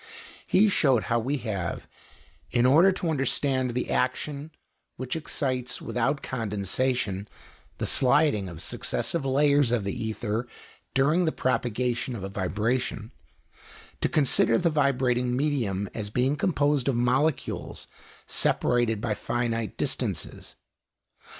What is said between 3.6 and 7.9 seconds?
the action which excites without condensation the